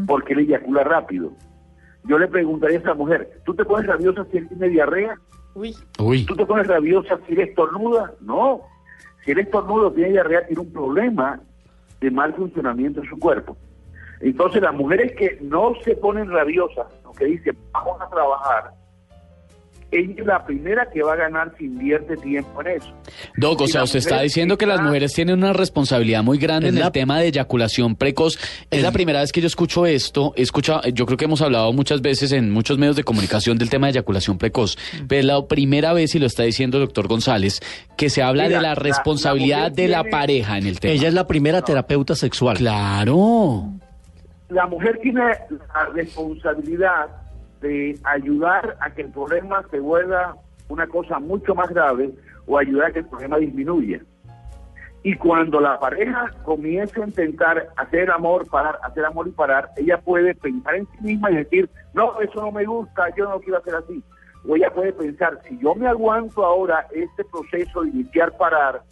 porque 0.05 0.33
él 0.33 0.39
eyacula 0.39 0.83
rápido. 0.83 1.31
Yo 2.03 2.19
le 2.19 2.27
preguntaría 2.27 2.77
a 2.77 2.81
esa 2.81 2.93
mujer, 2.93 3.41
¿tú 3.43 3.53
te 3.53 3.65
pones 3.65 3.87
rabiosa 3.87 4.25
si 4.31 4.37
él 4.37 4.47
tiene 4.47 4.69
diarrea? 4.69 5.19
Uy. 5.53 5.75
¿Tú 6.25 6.35
te 6.35 6.45
pones 6.45 6.67
rabiosa 6.67 7.19
si 7.27 7.33
eres 7.33 7.53
tornuda? 7.55 8.13
No. 8.21 8.61
Si 9.25 9.31
eres 9.31 9.49
tornudo 9.49 9.87
o 9.87 9.91
tiene 9.91 10.11
diarrea, 10.11 10.45
tiene 10.45 10.61
un 10.61 10.71
problema 10.71 11.39
de 11.99 12.11
mal 12.11 12.33
funcionamiento 12.33 13.01
en 13.01 13.09
su 13.09 13.19
cuerpo. 13.19 13.57
Entonces, 14.19 14.61
las 14.61 14.73
mujeres 14.73 15.13
que 15.13 15.37
no 15.41 15.73
se 15.83 15.95
ponen 15.95 16.29
rabiosas, 16.29 16.87
lo 17.03 17.11
que 17.11 17.25
dicen, 17.25 17.57
vamos 17.71 17.99
a 18.01 18.09
trabajar, 18.09 18.71
ella 19.91 20.13
es 20.17 20.25
la 20.25 20.45
primera 20.45 20.87
que 20.93 21.03
va 21.03 21.13
a 21.13 21.15
ganar 21.17 21.53
si 21.57 21.65
invierte 21.65 22.15
tiempo 22.17 22.61
en 22.61 22.67
eso. 22.77 22.93
Doc, 23.37 23.61
o 23.61 23.67
sea, 23.67 23.83
usted 23.83 23.99
está 23.99 24.21
diciendo 24.21 24.57
que 24.57 24.65
las 24.65 24.81
mujeres 24.81 25.13
tienen 25.13 25.37
una 25.39 25.53
responsabilidad 25.53 26.23
muy 26.23 26.37
grande 26.37 26.69
en 26.69 26.79
la- 26.79 26.87
el 26.87 26.91
tema 26.91 27.19
de 27.19 27.27
eyaculación 27.27 27.95
precoz. 27.95 28.37
Es 28.69 28.81
la 28.81 28.91
primera 28.91 29.19
vez 29.21 29.31
que 29.31 29.41
yo 29.41 29.47
escucho 29.47 29.85
esto. 29.85 30.33
He 30.35 30.41
escuchado, 30.43 30.81
yo 30.93 31.05
creo 31.05 31.17
que 31.17 31.25
hemos 31.25 31.41
hablado 31.41 31.73
muchas 31.73 32.01
veces 32.01 32.31
en 32.31 32.51
muchos 32.51 32.77
medios 32.77 32.95
de 32.95 33.03
comunicación 33.03 33.57
del 33.57 33.69
tema 33.69 33.87
de 33.87 33.91
eyaculación 33.91 34.37
precoz. 34.37 34.77
Pero 35.07 35.19
es 35.19 35.25
la 35.25 35.45
primera 35.47 35.93
vez, 35.93 36.15
y 36.15 36.19
lo 36.19 36.25
está 36.27 36.43
diciendo 36.43 36.77
el 36.77 36.85
doctor 36.85 37.07
González, 37.07 37.59
que 37.97 38.09
se 38.09 38.21
habla 38.23 38.45
Mira, 38.45 38.57
de 38.57 38.63
la 38.63 38.75
responsabilidad 38.75 39.63
la 39.63 39.69
de 39.71 39.87
la 39.87 39.97
tiene- 40.03 40.11
pareja 40.11 40.57
en 40.57 40.67
el 40.67 40.79
tema. 40.79 40.93
Ella 40.93 41.07
es 41.09 41.13
la 41.13 41.27
primera 41.27 41.61
terapeuta 41.61 42.15
sexual. 42.15 42.57
Claro. 42.57 43.65
la 44.49 44.67
mujer 44.67 44.99
tiene 45.01 45.21
la 45.21 45.85
responsabilidad 45.93 47.05
de 47.61 47.97
ayudar 48.03 48.77
a 48.81 48.89
que 48.91 49.03
el 49.03 49.11
problema 49.11 49.63
se 49.71 49.79
vuelva 49.79 50.35
una 50.67 50.87
cosa 50.87 51.19
mucho 51.19 51.55
más 51.55 51.69
grave 51.69 52.11
o 52.45 52.57
ayudar 52.57 52.89
a 52.89 52.93
que 52.93 52.99
el 52.99 53.05
problema 53.05 53.37
disminuya. 53.37 54.01
Y 55.03 55.15
cuando 55.15 55.59
la 55.59 55.79
pareja 55.79 56.31
comience 56.43 57.01
a 57.01 57.07
intentar 57.07 57.69
hacer 57.75 58.11
amor, 58.11 58.47
parar, 58.47 58.77
hacer 58.83 59.03
amor 59.05 59.27
y 59.27 59.31
parar, 59.31 59.69
ella 59.75 59.99
puede 59.99 60.35
pensar 60.35 60.75
en 60.75 60.87
sí 60.87 60.97
misma 61.01 61.31
y 61.31 61.37
decir, 61.37 61.69
no, 61.93 62.19
eso 62.21 62.39
no 62.39 62.51
me 62.51 62.65
gusta, 62.65 63.09
yo 63.15 63.27
no 63.27 63.39
quiero 63.39 63.57
hacer 63.57 63.75
así. 63.75 64.03
O 64.47 64.55
ella 64.55 64.71
puede 64.71 64.93
pensar, 64.93 65.39
si 65.47 65.57
yo 65.59 65.73
me 65.73 65.87
aguanto 65.87 66.45
ahora 66.45 66.85
este 66.91 67.23
proceso 67.25 67.81
de 67.81 67.89
iniciar 67.89 68.37
parar, 68.37 68.83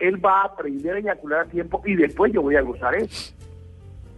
él 0.00 0.24
va 0.24 0.42
a 0.42 0.46
aprender 0.46 0.96
a 0.96 0.98
eyacular 0.98 1.40
a 1.40 1.44
tiempo 1.50 1.82
y 1.84 1.94
después 1.94 2.32
yo 2.32 2.42
voy 2.42 2.56
a 2.56 2.62
gozar 2.62 2.94
eso. 2.96 3.32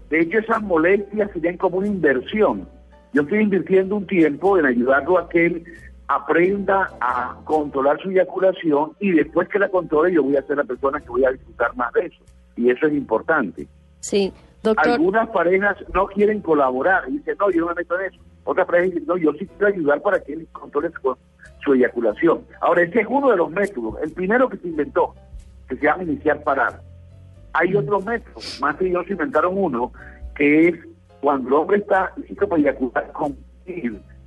De 0.08 0.20
hecho, 0.20 0.38
esas 0.38 0.62
molestias 0.62 1.30
serían 1.32 1.56
como 1.56 1.78
una 1.78 1.88
inversión. 1.88 2.68
Yo 3.16 3.22
estoy 3.22 3.40
invirtiendo 3.40 3.96
un 3.96 4.06
tiempo 4.06 4.58
en 4.58 4.66
ayudarlo 4.66 5.16
a 5.16 5.26
que 5.30 5.46
él 5.46 5.64
aprenda 6.06 6.94
a 7.00 7.34
controlar 7.44 7.98
su 8.02 8.10
eyaculación 8.10 8.92
y 9.00 9.12
después 9.12 9.48
que 9.48 9.58
la 9.58 9.70
controle 9.70 10.12
yo 10.12 10.22
voy 10.22 10.36
a 10.36 10.42
ser 10.42 10.58
la 10.58 10.64
persona 10.64 11.00
que 11.00 11.08
voy 11.08 11.24
a 11.24 11.30
disfrutar 11.30 11.74
más 11.76 11.90
de 11.94 12.08
eso. 12.08 12.22
Y 12.56 12.68
eso 12.68 12.86
es 12.86 12.92
importante. 12.92 13.66
Sí, 14.00 14.30
doctor. 14.62 14.86
Algunas 14.86 15.30
parejas 15.30 15.78
no 15.94 16.08
quieren 16.08 16.42
colaborar 16.42 17.04
y 17.08 17.12
dicen, 17.12 17.36
no, 17.40 17.50
yo 17.50 17.62
no 17.62 17.68
me 17.68 17.76
meto 17.76 17.98
en 17.98 18.12
eso. 18.12 18.20
Otras 18.44 18.66
parejas 18.66 18.90
dicen, 18.90 19.06
no, 19.06 19.16
yo 19.16 19.32
sí 19.32 19.46
quiero 19.46 19.68
ayudar 19.68 20.02
para 20.02 20.20
que 20.20 20.34
él 20.34 20.46
controle 20.52 20.90
su, 20.90 21.16
su 21.64 21.72
eyaculación. 21.72 22.42
Ahora, 22.60 22.82
ese 22.82 23.00
es 23.00 23.06
uno 23.08 23.30
de 23.30 23.38
los 23.38 23.50
métodos. 23.50 23.94
El 24.02 24.12
primero 24.12 24.50
que 24.50 24.58
se 24.58 24.68
inventó, 24.68 25.14
que 25.70 25.76
se 25.76 25.86
llama 25.86 26.02
iniciar 26.02 26.44
parar. 26.44 26.82
Hay 27.54 27.74
otros 27.74 28.04
métodos, 28.04 28.58
más 28.60 28.76
que 28.76 28.88
ellos 28.88 29.08
inventaron 29.08 29.54
uno, 29.56 29.90
que 30.34 30.68
es 30.68 30.74
cuando 31.20 31.48
el 31.48 31.54
hombre 31.54 31.78
está 31.78 32.12
listo 32.16 32.48
para 32.48 32.60
eyacular 32.60 33.12
con 33.12 33.36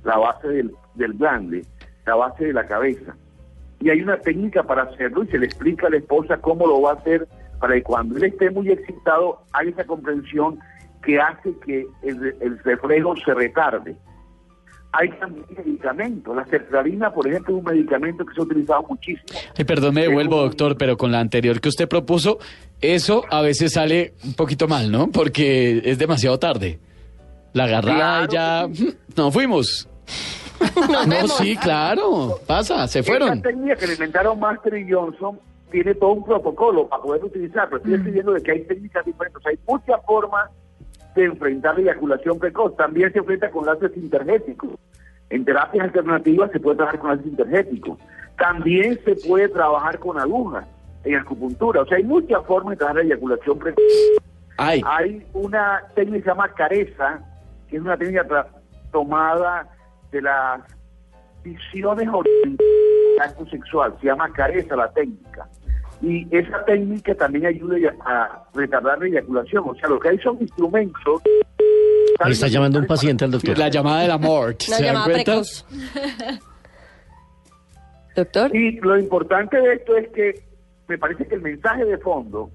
la 0.04 0.18
base 0.18 0.48
del, 0.48 0.74
del 0.94 1.14
glande, 1.14 1.64
la 2.06 2.14
base 2.16 2.46
de 2.46 2.52
la 2.52 2.66
cabeza. 2.66 3.16
Y 3.80 3.90
hay 3.90 4.02
una 4.02 4.18
técnica 4.18 4.62
para 4.62 4.82
hacerlo 4.82 5.24
y 5.24 5.28
se 5.28 5.38
le 5.38 5.46
explica 5.46 5.86
a 5.86 5.90
la 5.90 5.96
esposa 5.96 6.36
cómo 6.38 6.66
lo 6.66 6.82
va 6.82 6.92
a 6.92 6.94
hacer 6.94 7.26
para 7.58 7.74
que 7.74 7.82
cuando 7.82 8.16
él 8.16 8.24
esté 8.24 8.50
muy 8.50 8.70
excitado 8.70 9.42
haya 9.52 9.70
esa 9.70 9.84
comprensión 9.84 10.58
que 11.02 11.18
hace 11.18 11.54
que 11.64 11.86
el, 12.02 12.36
el 12.40 12.58
reflejo 12.58 13.16
se 13.16 13.32
retarde. 13.32 13.96
Hay 14.92 15.08
también 15.20 15.46
medicamentos. 15.56 16.34
La 16.34 16.44
sertralina, 16.46 17.12
por 17.12 17.26
ejemplo, 17.28 17.56
es 17.56 17.64
un 17.64 17.72
medicamento 17.72 18.24
que 18.24 18.34
se 18.34 18.40
ha 18.40 18.44
utilizado 18.44 18.82
muchísimo. 18.88 19.38
Ay, 19.56 19.64
perdón, 19.64 19.94
me 19.94 20.02
devuelvo, 20.02 20.42
doctor, 20.42 20.76
pero 20.76 20.96
con 20.96 21.12
la 21.12 21.20
anterior 21.20 21.60
que 21.60 21.68
usted 21.68 21.88
propuso, 21.88 22.38
eso 22.80 23.24
a 23.30 23.40
veces 23.40 23.72
sale 23.72 24.14
un 24.24 24.34
poquito 24.34 24.66
mal, 24.66 24.90
¿no? 24.90 25.10
Porque 25.10 25.80
es 25.84 25.98
demasiado 25.98 26.38
tarde. 26.38 26.80
La 27.52 27.64
agarrada 27.64 28.24
y 28.24 28.32
ya... 28.32 28.68
No 29.16 29.30
fuimos. 29.30 29.88
no, 31.08 31.28
sí, 31.28 31.56
claro. 31.56 32.38
Pasa, 32.46 32.86
se 32.88 33.02
fueron. 33.02 33.38
Esta 33.38 33.48
técnica 33.48 33.76
que 33.76 33.86
le 33.86 33.92
inventaron 33.94 34.38
Master 34.40 34.74
y 34.74 34.90
Johnson 34.90 35.38
tiene 35.70 35.94
todo 35.94 36.12
un 36.12 36.24
protocolo 36.24 36.88
para 36.88 37.02
poder 37.02 37.24
utilizar, 37.24 37.68
pero 37.68 37.78
estoy 37.78 37.94
escribiendo 37.94 38.32
de 38.32 38.42
que 38.42 38.52
hay 38.52 38.64
técnicas 38.64 39.04
diferentes. 39.04 39.46
Hay 39.46 39.58
muchas 39.66 40.04
formas 40.04 40.50
de 41.14 41.24
enfrentar 41.24 41.74
la 41.74 41.80
eyaculación 41.80 42.38
precoz. 42.38 42.76
También 42.76 43.12
se 43.12 43.18
enfrenta 43.18 43.50
con 43.50 43.66
láser 43.66 43.92
intergéticos. 43.96 44.70
En 45.28 45.44
terapias 45.44 45.84
alternativas 45.84 46.50
se 46.50 46.60
puede 46.60 46.76
trabajar 46.76 47.00
con 47.00 47.10
láser 47.10 47.26
intergéticos. 47.26 47.98
También 48.38 48.98
se 49.04 49.16
puede 49.28 49.48
trabajar 49.48 49.98
con 49.98 50.18
agujas 50.18 50.66
en 51.04 51.16
acupuntura. 51.16 51.82
O 51.82 51.86
sea, 51.86 51.98
hay 51.98 52.04
muchas 52.04 52.44
formas 52.46 52.72
de 52.72 52.76
trabajar 52.76 53.02
la 53.02 53.08
eyaculación 53.08 53.58
precoz. 53.58 53.84
Ay. 54.56 54.82
Hay 54.86 55.26
una 55.32 55.82
técnica 55.94 56.18
que 56.18 56.22
se 56.22 56.28
llama 56.28 56.48
careza, 56.54 57.20
que 57.68 57.76
es 57.76 57.82
una 57.82 57.96
técnica 57.96 58.46
tomada 58.92 59.68
de 60.10 60.22
las 60.22 60.60
visiones 61.42 62.08
orientales 62.08 63.50
sexual. 63.50 63.94
Se 64.00 64.06
llama 64.06 64.32
careza 64.32 64.76
la 64.76 64.90
técnica. 64.92 65.48
Y 66.02 66.26
esa 66.34 66.64
técnica 66.64 67.14
también 67.14 67.46
ayuda 67.46 67.76
a 68.06 68.44
retardar 68.54 68.98
la 68.98 69.06
eyaculación. 69.06 69.64
O 69.66 69.74
sea, 69.74 69.88
lo 69.88 70.00
que 70.00 70.08
hay 70.08 70.18
son 70.18 70.38
instrumentos. 70.40 71.22
Le 72.24 72.32
está 72.32 72.48
llamando 72.48 72.78
un 72.78 72.86
paciente 72.86 73.24
al 73.24 73.30
doctor. 73.30 73.58
La 73.58 73.68
llamada 73.68 74.02
del 74.02 74.10
amor. 74.10 74.56
Una 74.68 74.76
¿Se 74.76 74.84
dan 74.84 74.94
llamada 74.94 75.04
cuenta? 75.06 75.24
precoz. 75.24 75.66
Doctor. 78.16 78.54
Y 78.54 78.80
lo 78.80 78.98
importante 78.98 79.60
de 79.60 79.74
esto 79.74 79.96
es 79.96 80.08
que 80.10 80.42
me 80.88 80.98
parece 80.98 81.26
que 81.26 81.36
el 81.36 81.42
mensaje 81.42 81.84
de 81.84 81.96
fondo 81.98 82.50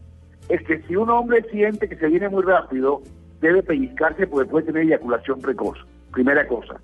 es 0.50 0.62
que 0.64 0.82
si 0.84 0.96
un 0.96 1.10
hombre 1.10 1.44
siente 1.50 1.88
que 1.88 1.96
se 1.96 2.08
viene 2.08 2.30
muy 2.30 2.44
rápido, 2.44 3.02
debe 3.42 3.64
pellizcarse 3.64 4.28
porque 4.28 4.50
puede 4.50 4.66
tener 4.66 4.84
eyaculación 4.84 5.40
precoz. 5.40 5.78
Primera 6.12 6.46
cosa. 6.48 6.76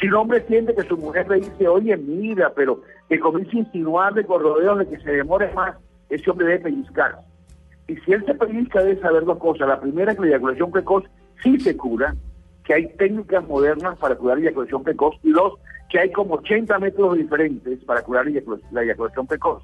Si 0.00 0.08
un 0.08 0.14
hombre 0.14 0.44
siente 0.46 0.74
que 0.74 0.82
su 0.82 0.96
mujer 0.96 1.28
le 1.28 1.36
dice, 1.36 1.68
oye, 1.68 1.96
mira, 1.96 2.52
pero 2.54 2.82
que 3.08 3.18
comienza 3.18 3.56
a 3.56 3.60
insinuarle 3.60 4.24
con 4.24 4.42
rodeos 4.42 4.78
de 4.80 4.88
que 4.88 4.98
se 4.98 5.12
demore 5.12 5.52
más, 5.54 5.76
ese 6.08 6.30
hombre 6.30 6.46
debe 6.46 6.60
pellizcarse. 6.60 7.20
Y 7.88 7.96
si 7.96 8.12
él 8.12 8.24
se 8.26 8.34
pellizca, 8.34 8.82
debe 8.82 9.00
saber 9.00 9.24
dos 9.24 9.38
cosas. 9.38 9.68
La 9.68 9.80
primera 9.80 10.12
es 10.12 10.16
que 10.18 10.22
la 10.24 10.28
eyaculación 10.32 10.70
precoz 10.72 11.04
sí 11.42 11.58
se 11.60 11.76
cura, 11.76 12.14
que 12.64 12.74
hay 12.74 12.88
técnicas 12.96 13.46
modernas 13.46 13.96
para 13.98 14.16
curar 14.16 14.38
la 14.38 14.44
eyaculación 14.44 14.82
precoz. 14.82 15.14
Y 15.22 15.30
dos, 15.32 15.54
que 15.88 16.00
hay 16.00 16.10
como 16.10 16.34
80 16.34 16.78
métodos 16.80 17.16
diferentes 17.16 17.84
para 17.84 18.02
curar 18.02 18.24
la 18.26 18.32
eyacula- 18.40 18.60
la 18.72 18.82
eyaculación 18.82 19.26
precoz. 19.26 19.62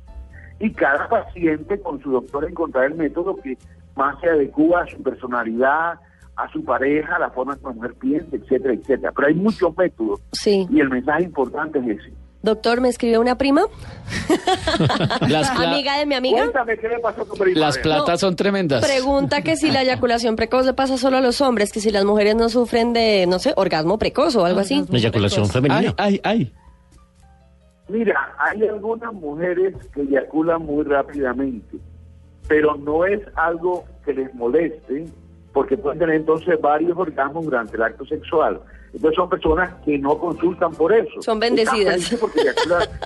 Y 0.61 0.71
cada 0.73 1.09
paciente 1.09 1.81
con 1.81 2.01
su 2.01 2.13
doctor 2.13 2.45
encontrará 2.49 2.87
el 2.87 2.95
método 2.95 3.35
que 3.37 3.59
más 3.97 4.21
se 4.21 4.29
adecua 4.29 4.83
a 4.83 4.87
su 4.87 5.03
personalidad, 5.03 5.99
a 6.37 6.49
su 6.53 6.65
pareja, 6.65 7.17
a 7.17 7.19
la 7.19 7.31
forma 7.31 7.55
en 7.55 7.59
que 7.59 7.65
la 7.67 7.73
mujer 7.73 7.95
piensa, 7.95 8.37
etcétera, 8.37 8.75
etcétera. 8.75 9.13
Pero 9.17 9.29
hay 9.29 9.35
muchos 9.35 9.77
métodos 9.77 10.23
Sí. 10.33 10.67
y 10.71 10.81
el 10.81 10.89
mensaje 10.89 11.25
importante 11.25 11.81
es 11.81 11.99
ese. 11.99 12.13
Doctor, 12.43 12.81
me 12.81 12.89
escribió 12.89 13.21
una 13.21 13.39
prima, 13.39 13.63
Las, 15.29 15.51
amiga 15.51 15.99
de 15.99 16.07
mi 16.07 16.17
amiga. 16.17 16.39
Cuéntame 16.39 16.77
qué 16.77 16.89
le 16.89 16.99
pasó 16.99 17.23
a 17.23 17.25
tu 17.25 17.35
prima. 17.35 17.61
las 17.61 17.79
platas 17.79 18.21
son 18.21 18.35
tremendas. 18.35 18.85
Pregunta 18.85 19.43
que 19.43 19.57
si 19.57 19.71
la 19.71 19.83
eyaculación 19.85 20.35
precoz 20.35 20.67
le 20.67 20.75
pasa 20.75 20.99
solo 20.99 21.19
a 21.19 21.21
los 21.21 21.41
hombres, 21.41 21.73
que 21.73 21.81
si 21.81 21.91
las 21.91 22.05
mujeres 22.05 22.35
no 22.35 22.49
sufren 22.49 22.93
de, 22.93 23.27
no 23.29 23.39
sé, 23.39 23.53
orgasmo 23.57 23.97
precoz 23.99 24.35
o 24.35 24.45
algo 24.45 24.61
así. 24.61 24.85
Eyaculación 24.91 25.49
femenina. 25.49 25.95
Ay, 25.97 26.21
ay, 26.25 26.43
ay. 26.43 26.53
Mira, 27.89 28.35
hay 28.39 28.67
algunas 28.67 29.13
mujeres 29.13 29.75
que 29.95 30.03
eyaculan 30.03 30.63
muy 30.63 30.83
rápidamente, 30.85 31.77
pero 32.49 32.77
no 32.77 33.05
es 33.05 33.21
algo 33.37 33.85
que 34.05 34.15
les 34.15 34.35
moleste, 34.35 35.07
porque 35.53 35.77
pueden 35.77 35.99
tener 35.99 36.17
entonces 36.17 36.61
varios 36.61 36.97
orgasmos 36.97 37.45
durante 37.45 37.77
el 37.77 37.83
acto 37.83 38.05
sexual. 38.07 38.61
Entonces 38.93 39.17
son 39.17 39.29
personas 39.29 39.75
que 39.85 39.99
no 39.99 40.19
consultan 40.19 40.73
por 40.73 40.93
eso. 40.93 41.23
Son 41.23 41.41
bendecidas. 41.41 42.15
Porque, 42.21 42.41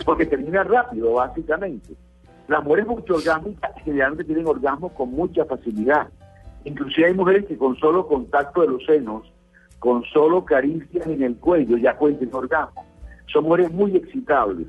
porque 0.04 0.26
termina 0.26 0.64
rápido, 0.64 1.12
básicamente. 1.14 1.94
Las 2.48 2.62
mujeres 2.62 2.86
multiorgásmicas 2.86 3.72
generalmente 3.84 4.24
tienen 4.24 4.46
orgasmos 4.46 4.92
con 4.92 5.10
mucha 5.10 5.44
facilidad. 5.44 6.08
Inclusive 6.64 7.08
hay 7.08 7.14
mujeres 7.14 7.46
que 7.46 7.56
con 7.56 7.76
solo 7.76 8.06
contacto 8.06 8.62
de 8.62 8.68
los 8.68 8.84
senos, 8.84 9.32
con 9.78 10.02
solo 10.04 10.44
caricias 10.44 11.06
en 11.06 11.22
el 11.22 11.36
cuello, 11.36 11.76
ya 11.76 11.96
pueden 11.96 12.18
tener 12.18 12.34
orgasmo. 12.34 12.84
Son 13.32 13.44
mujeres 13.44 13.70
muy 13.72 13.96
excitables. 13.96 14.66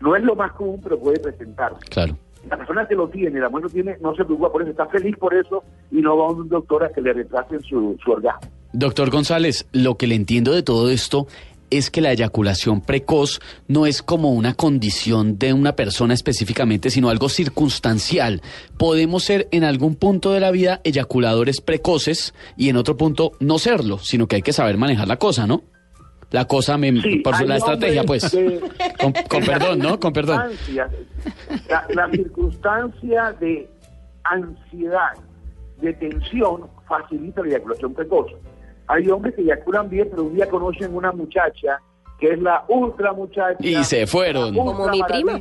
No 0.00 0.16
es 0.16 0.22
lo 0.22 0.34
más 0.34 0.52
común, 0.52 0.80
pero 0.82 0.98
puede 0.98 1.18
presentarse. 1.20 1.80
Claro. 1.90 2.16
La 2.48 2.56
persona 2.58 2.86
que 2.86 2.94
lo 2.94 3.08
tiene, 3.08 3.40
la 3.40 3.48
mujer 3.48 3.64
lo 3.64 3.70
tiene, 3.70 3.96
no 4.00 4.14
se 4.14 4.24
preocupa 4.24 4.52
por 4.52 4.62
eso, 4.62 4.70
está 4.70 4.86
feliz 4.86 5.16
por 5.16 5.32
eso 5.34 5.64
y 5.90 6.02
no 6.02 6.16
va 6.16 6.26
a 6.26 6.30
un 6.30 6.48
doctor 6.48 6.84
a 6.84 6.90
que 6.90 7.00
le 7.00 7.12
retrasen 7.12 7.62
su, 7.62 7.96
su 8.02 8.10
orgasmo. 8.10 8.50
Doctor 8.74 9.10
González, 9.10 9.68
lo 9.70 9.96
que 9.96 10.08
le 10.08 10.16
entiendo 10.16 10.52
de 10.52 10.64
todo 10.64 10.90
esto 10.90 11.28
es 11.70 11.92
que 11.92 12.00
la 12.00 12.10
eyaculación 12.10 12.80
precoz 12.80 13.40
no 13.68 13.86
es 13.86 14.02
como 14.02 14.32
una 14.32 14.54
condición 14.54 15.38
de 15.38 15.52
una 15.52 15.76
persona 15.76 16.12
específicamente, 16.12 16.90
sino 16.90 17.08
algo 17.08 17.28
circunstancial. 17.28 18.42
Podemos 18.76 19.22
ser 19.22 19.46
en 19.52 19.62
algún 19.62 19.94
punto 19.94 20.32
de 20.32 20.40
la 20.40 20.50
vida 20.50 20.80
eyaculadores 20.82 21.60
precoces 21.60 22.34
y 22.56 22.68
en 22.68 22.76
otro 22.76 22.96
punto 22.96 23.32
no 23.38 23.60
serlo, 23.60 23.98
sino 23.98 24.26
que 24.26 24.36
hay 24.36 24.42
que 24.42 24.52
saber 24.52 24.76
manejar 24.76 25.06
la 25.06 25.18
cosa, 25.18 25.46
¿no? 25.46 25.62
La 26.32 26.46
cosa, 26.46 26.76
me, 26.76 27.00
Sí, 27.00 27.20
por 27.20 27.36
hay 27.36 27.46
la 27.46 27.58
estrategia, 27.58 28.02
pues. 28.02 28.36
Con, 29.00 29.12
perdón, 29.46 29.78
¿no? 29.78 30.00
Con 30.00 30.12
perdón. 30.12 30.50
la 31.68 32.10
circunstancia 32.10 33.36
de 33.38 33.70
ansiedad, 34.24 35.12
de 35.80 35.92
tensión, 35.92 36.62
facilita 36.88 37.40
la 37.42 37.48
eyaculación 37.50 37.94
precoz. 37.94 38.32
Hay 38.86 39.08
hombres 39.08 39.34
que 39.34 39.42
eyaculan 39.42 39.88
bien, 39.88 40.08
pero 40.10 40.24
un 40.24 40.34
día 40.34 40.48
conocen 40.48 40.94
una 40.94 41.12
muchacha 41.12 41.80
que 42.18 42.32
es 42.32 42.40
la 42.40 42.64
ultra 42.68 43.12
muchacha. 43.12 43.56
Y 43.58 43.82
se 43.84 44.06
fueron. 44.06 44.54
Como 44.54 44.88
mi 44.88 45.02
prima. 45.02 45.40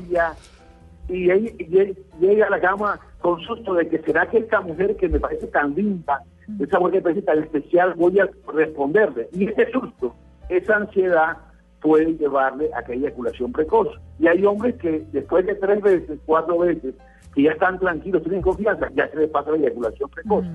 Y 1.09 1.29
ella, 1.29 1.51
y 1.59 1.95
llega 2.19 2.47
a 2.47 2.49
la 2.49 2.61
cama 2.61 2.99
con 3.19 3.39
susto 3.41 3.73
de 3.73 3.87
que 3.89 3.99
será 3.99 4.25
que 4.27 4.37
esta 4.37 4.61
mujer 4.61 4.95
que 4.95 5.09
me 5.09 5.19
parece 5.19 5.47
tan 5.47 5.75
linda, 5.75 6.21
esa 6.59 6.79
mujer 6.79 6.93
que 6.93 6.97
me 6.99 7.03
parece 7.03 7.21
tan 7.23 7.39
especial, 7.39 7.93
voy 7.95 8.19
a 8.19 8.29
responderle. 8.53 9.27
Y 9.33 9.49
ese 9.49 9.69
susto, 9.71 10.15
esa 10.49 10.77
ansiedad 10.77 11.37
puede 11.81 12.17
llevarle 12.17 12.69
a 12.73 12.83
que 12.83 12.93
haya 12.93 13.07
eyaculación 13.07 13.51
precoz. 13.51 13.89
Y 14.19 14.27
hay 14.27 14.45
hombres 14.45 14.75
que 14.75 15.05
después 15.11 15.45
de 15.45 15.55
tres 15.55 15.81
veces, 15.81 16.19
cuatro 16.25 16.59
veces, 16.59 16.95
que 17.35 17.43
ya 17.43 17.51
están 17.51 17.79
tranquilos, 17.79 18.23
tienen 18.23 18.41
confianza, 18.41 18.89
ya 18.95 19.09
se 19.09 19.17
les 19.17 19.29
pasa 19.29 19.51
la 19.51 19.57
eyaculación 19.57 20.09
precoz. 20.09 20.45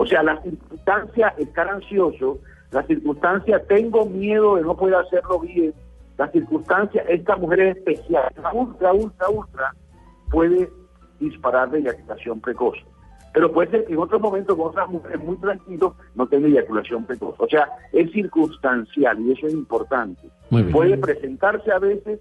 O 0.00 0.06
sea, 0.06 0.22
la 0.22 0.40
circunstancia 0.42 1.34
estar 1.38 1.68
ansioso, 1.68 2.38
la 2.70 2.84
circunstancia 2.84 3.60
tengo 3.64 4.06
miedo 4.06 4.54
de 4.54 4.62
no 4.62 4.76
poder 4.76 4.94
hacerlo 4.94 5.40
bien, 5.40 5.74
la 6.16 6.30
circunstancia 6.30 7.02
esta 7.08 7.34
mujer 7.34 7.60
es 7.60 7.76
especial, 7.78 8.32
la 8.40 8.52
ultra, 8.52 8.92
ultra, 8.92 9.28
ultra, 9.28 9.74
puede 10.30 10.70
disparar 11.18 11.70
de 11.72 11.80
eyaculación 11.80 12.40
precoz. 12.40 12.76
Pero 13.34 13.52
puede 13.52 13.72
ser 13.72 13.86
que 13.86 13.94
en 13.94 13.98
otro 13.98 14.20
momento 14.20 14.56
con 14.56 14.68
otras 14.68 14.88
mujeres 14.88 15.20
muy 15.20 15.36
tranquilos 15.38 15.94
no 16.14 16.28
tenga 16.28 16.46
eyaculación 16.46 17.04
precoz. 17.04 17.34
O 17.38 17.48
sea, 17.48 17.68
es 17.92 18.12
circunstancial 18.12 19.18
y 19.18 19.32
eso 19.32 19.48
es 19.48 19.52
importante. 19.52 20.28
Muy 20.50 20.62
bien. 20.62 20.72
Puede 20.72 20.96
presentarse 20.96 21.72
a 21.72 21.80
veces 21.80 22.20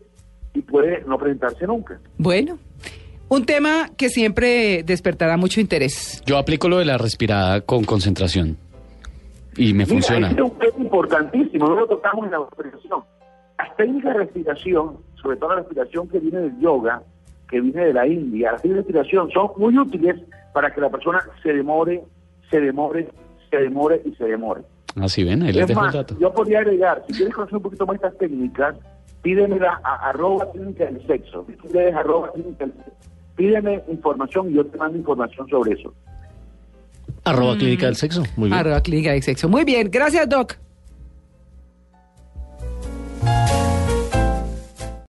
y 0.55 0.63
puede 0.63 1.03
no 1.03 1.19
presentarse 1.19 1.67
nunca. 1.67 1.99
Bueno, 2.17 2.57
un 3.29 3.45
tema 3.45 3.89
que 3.97 4.09
siempre 4.09 4.83
despertará 4.83 5.37
mucho 5.37 5.59
interés. 5.61 6.21
Yo 6.25 6.37
aplico 6.37 6.69
lo 6.69 6.77
de 6.79 6.85
la 6.85 6.97
respirada 6.97 7.61
con 7.61 7.83
concentración. 7.83 8.57
Y 9.55 9.73
me 9.73 9.85
Mira, 9.85 9.87
funciona. 9.87 10.27
este 10.29 10.41
es 10.41 10.51
un 10.51 10.57
tema 10.59 10.77
importantísimo, 10.83 11.67
no 11.67 11.75
lo 11.75 11.87
tocamos 11.87 12.25
en 12.25 12.31
la 12.31 12.39
respiración. 12.39 13.03
Las 13.57 13.75
técnicas 13.75 14.13
de 14.13 14.19
respiración, 14.19 14.97
sobre 15.21 15.37
todo 15.37 15.49
la 15.49 15.55
respiración 15.57 16.07
que 16.07 16.19
viene 16.19 16.39
del 16.41 16.59
yoga, 16.59 17.01
que 17.49 17.59
viene 17.61 17.85
de 17.85 17.93
la 17.93 18.05
India, 18.05 18.51
las 18.51 18.61
técnicas 18.61 18.85
de 18.85 18.93
respiración 18.93 19.31
son 19.31 19.49
muy 19.57 19.77
útiles 19.77 20.15
para 20.53 20.71
que 20.73 20.79
la 20.81 20.89
persona 20.89 21.19
se 21.41 21.53
demore, 21.53 22.03
se 22.51 22.59
demore, 22.61 23.09
se 23.49 23.57
demore 23.57 24.01
y 24.05 24.13
se 24.15 24.25
demore. 24.25 24.61
Así 24.95 25.23
ven, 25.23 25.41
ahí 25.43 25.53
les 25.53 25.63
Es 25.63 25.67
dejo 25.69 25.79
el 25.81 25.85
más, 25.87 25.93
dato. 25.95 26.15
yo 26.19 26.31
podría 26.33 26.59
agregar, 26.59 27.03
si 27.07 27.13
quieres 27.13 27.33
conocer 27.33 27.57
un 27.57 27.63
poquito 27.63 27.85
más 27.87 27.95
estas 27.95 28.17
técnicas, 28.17 28.75
pídemela 29.23 29.79
a 29.83 30.09
arroba 30.09 30.51
clínica 30.51 30.85
del 30.85 31.05
sexo. 31.07 31.45
Si 31.47 31.53
quieres 31.69 31.95
arroba 31.95 32.31
clínica 32.31 32.65
del 32.65 32.73
sexo. 32.75 32.91
Pídeme 33.37 33.83
información 33.87 34.51
y 34.51 34.55
yo 34.55 34.65
te 34.65 34.77
mando 34.77 34.97
información 34.97 35.47
sobre 35.47 35.73
eso. 35.73 35.93
Arroba 37.23 37.55
clínica 37.55 37.85
del 37.85 37.95
sexo. 37.95 38.23
Muy 38.35 38.49
bien. 38.49 38.59
Arroba 38.59 38.81
clínica 38.81 39.11
de 39.11 39.21
sexo. 39.21 39.47
Muy 39.47 39.63
bien, 39.63 39.89
gracias, 39.89 40.27
Doc. 40.27 40.57